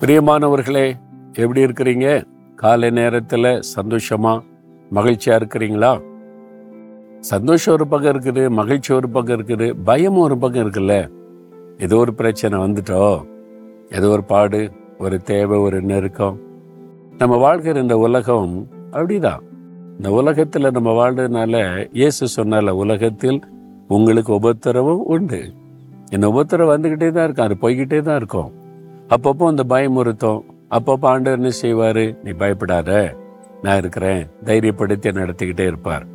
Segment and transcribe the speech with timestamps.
[0.00, 0.92] பிரியமானவர்களே
[1.32, 2.24] எப்படி இருக்கிறீங்க?
[2.56, 4.40] காலை நேரத்தில் சந்தோஷமா
[4.94, 6.00] மகிழ்ச்சியா இருக்கிறீங்களா?
[7.20, 11.10] சந்தோஷம் ஒரு பக்கம் இருக்குது மகிழ்ச்சி ஒரு பக்கம் இருக்குது பயமும் ஒரு பக்கம் இருக்குல்ல?
[11.78, 13.24] ஏதோ ஒரு பிரச்சனை வந்துட்டோ?
[13.90, 16.40] ஏதோ ஒரு பாடு ஒரு தேவை ஒரு நெருக்கம்.
[17.18, 19.42] நம்ம வாழ்கிற இந்த உலகம் அப்படிதான்.
[19.96, 23.40] இந்த உலகத்தில் நம்ம வாழ்றதுனால இயேசு சொன்னால உலகத்தில்
[23.88, 25.52] உங்களுக்கு உபத்திரவும் உண்டு.
[26.10, 28.58] இந்த உபத்திரம் வந்துக்கிட்டே தான் இருக்கும் அது போய்கிட்டே தான் இருக்கும்.
[29.10, 32.22] அப்பப்போ அந்த பயமுறுத்தும் அப்பப்போ ஆண்டவர் என்ன செய்வார்?
[32.22, 33.16] நீ பயப்படாத.
[33.62, 34.26] நான் இருக்கிறேன்.
[34.44, 36.06] தைரியப்படுத்தி நடத்திக்கிட்டே இருப்பார்.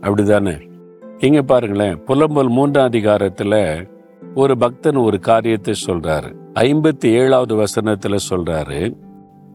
[0.00, 0.70] அப்படிதானே?
[1.18, 2.02] இங்கே பாருங்களேன்.
[2.06, 3.88] புலம்பல் மூன்றாம் அதிகாரத்தில்
[4.34, 6.34] ஒரு பக்தன் ஒரு காரியத்தை சொல்றாரு.
[6.54, 8.96] ஐம்பத்தி ஏழாவது வசனத்தில் சொல்றாரு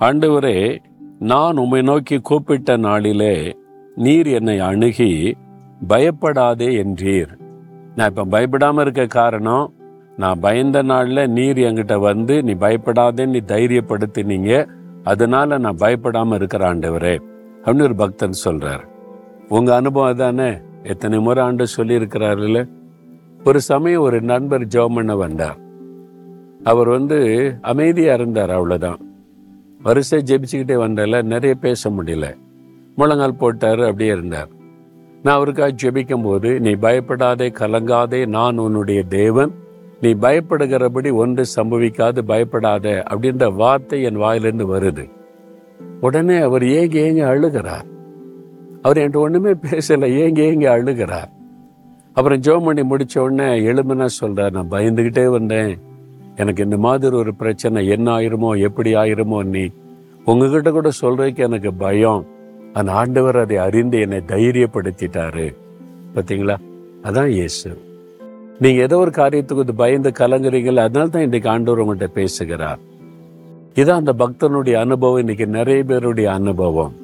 [0.00, 0.78] ஆண்டவரே
[1.18, 3.56] நான் உம்மை நோக்கி கூப்பிட்ட நாளிலே
[3.94, 5.36] நீர் என்னை அணுகி
[5.88, 7.38] பயப்படாதே என்றீர்.
[7.94, 9.72] நான் இப்ப பயப்படாம இருக்க காரணம்
[10.18, 14.68] நான் பயந்த நாளில் நீர் என்கிட்ட வந்து நீ பயப்படாதேன்னு நீ தைரியப்படுத்தினீங்க.
[15.04, 17.18] அதனால நான் பயப்படாமல் இருக்கிற ஆண்டவரே.
[17.64, 18.84] அப்படின்னு ஒரு பக்தன் சொல்கிறார்
[19.48, 20.50] உங்கள் அனுபவம் தானே
[20.82, 22.68] எத்தனை முறை ஆண்டு சொல்லியிருக்கிறாருல்ல
[23.44, 25.58] ஒரு சமயம் ஒரு நண்பர் ஜெபம் வந்தார்.
[26.64, 27.18] அவர் வந்து
[27.62, 29.00] அமைதியாக இருந்தார் அவ்வளோதான்
[29.82, 32.34] வரிசை ஜெபிச்சுக்கிட்டே வந்தால நிறைய பேச முடியல.
[32.96, 34.48] முழங்கால் போட்டார் அப்படியே இருந்தார்.
[35.22, 39.52] நான் அவருக்காக ஜெபிக்கும் போது நீ பயப்படாதே கலங்காதே நான் உன்னுடைய தேவன்.
[40.00, 45.10] நீ பயப்படுகிறபடி ஒன்று சம்பவிக்காது பயப்படாத அப்படின்ற வார்த்தை என் வாயிலிருந்து வருது.
[46.00, 47.86] உடனே அவர் ஏங்க ஏங்க அழுகிறார்.
[48.82, 51.30] அவர் என்கிட்ட ஒன்றுமே பேசலை ஏங்க ஏங்க அழுகிறார்.
[52.12, 55.80] அப்புறம் ஜோம் பண்ணி முடித்த உடனே எலும்புனா சொல்கிறார் நான் பயந்துக்கிட்டே வந்தேன்.
[56.36, 59.70] எனக்கு இந்த மாதிரி ஒரு பிரச்சனை என்ன ஆயிருமோ எப்படி ஆயிருமோ நீ
[60.24, 62.26] உங்ககிட்ட கூட சொல்றதுக்கு எனக்கு பயம்.
[62.72, 65.56] அந்த ஆண்டவர் அதை அறிந்து என்னை தைரியப்படுத்திட்டாரு.
[66.14, 66.56] பார்த்தீங்களா?
[67.02, 67.86] அதான் இயேசு.
[68.62, 72.80] நீங்க ஏதோ ஒரு காரியத்துக்கு வந்து பயந்து கலங்குறீங்களா அதனால தான் இன்னைக்கு ஆண்டவர் உங்கள்கிட்ட பேசுகிறார்.
[73.80, 76.94] இதான் அந்த பக்தனுடைய அனுபவம் இன்னைக்கு நிறைய பேருடைய அனுபவம்.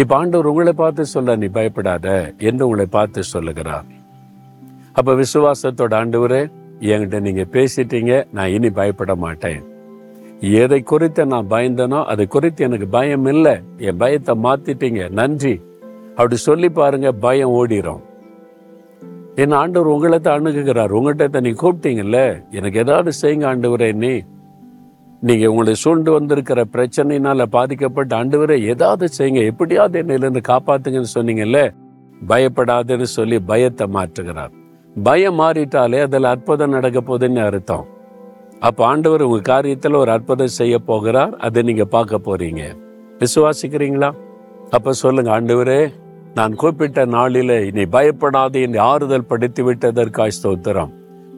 [0.00, 2.06] இப்ப ஆண்டவர் உங்களை பார்த்து சொல்ல நீ பயப்படாத
[2.48, 3.86] என்று உங்களை பார்த்து சொல்லுகிறார்.
[4.98, 6.42] அப்ப விசுவாசத்தோட ஆண்டவரே
[6.90, 9.62] என்கிட்ட நீங்க பேசிட்டீங்க நான் இனி பயப்பட மாட்டேன்.
[10.62, 13.56] எதை குறித்து நான் பயந்தனோ அதை குறித்து எனக்கு பயம் இல்லை
[13.88, 15.56] என் பயத்தை மாத்திட்டீங்க நன்றி.
[16.16, 18.02] அப்படி சொல்லி பாருங்க பயம் ஓடிரும்.
[19.40, 20.92] என் ஆண்டவர் உங்களை தான் அணுகுகிறார்.
[20.96, 22.18] உங்கள்கிட்ட நீ கூப்பிட்டீங்கல்ல?
[22.50, 24.20] எனக்கு ஏதாவது செய்யுங்க ஆண்டவரே நீ.
[25.20, 29.44] நீங்க உங்களை சூழ்ந்து வந்திருக்கிற பிரச்சனையினால பாதிக்கப்பட்ட ஆண்டவரே ஏதாவது செய்யுங்க.
[29.44, 31.74] எப்படியாவது என்னையிலேருந்து காப்பாத்துங்கன்னு சொன்னீங்கல்ல?
[32.28, 34.52] பயப்படாதுன்னு சொல்லி பயத்தை மாற்றுகிறார்.
[35.02, 37.86] பயம் மாறிட்டாலே அதில் அற்புதம் நடக்க போகுதுன்னு அர்த்தம்.
[38.60, 41.36] அப்போ ஆண்டவர் உங்க காரியத்தில் ஒரு அற்புதம் செய்ய போகிறார்.
[41.36, 42.62] அதை நீங்க பார்க்க போறீங்க.
[43.18, 44.10] விசுவாசிக்கிறீங்களா?
[44.70, 45.80] அப்ப சொல்லுங்க ஆண்டவரே
[46.34, 50.92] நான் கூப்பிட்ட நாளிலே நீ பயப்படாது என்னை ஆறுதல் படுத்தி விட்டதற்காய் ஸ்தோத்திரம்.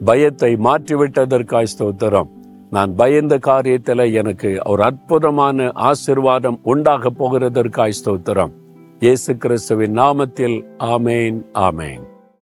[0.05, 2.29] பயத்தை மாற்றிவிட்டதற்காய் ஸ்தோத்திரம்.
[2.69, 8.53] நான் பயந்த காரியத்தில் எனக்கு ஒரு அற்புதமான ஆசிர்வாதம் உண்டாக போகிறதற்காய் ஸ்தோத்திரம்.
[8.99, 12.03] இயேசு கிறிஸ்துவின் நாமத்தில் ஆமேன் ஆமேன்.